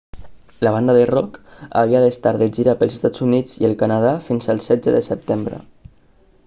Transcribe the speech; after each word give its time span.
la 0.65 0.71
banda 0.75 0.95
de 0.99 1.03
rock 1.09 1.37
havia 1.81 2.01
d'estar 2.05 2.33
de 2.43 2.47
gira 2.57 2.75
pels 2.79 2.97
estats 2.97 3.25
units 3.27 3.55
i 3.61 3.69
el 3.69 3.77
canadà 3.83 4.15
fins 4.31 4.53
al 4.55 4.67
16 4.71 4.99
de 4.99 5.05
setembre 5.13 5.63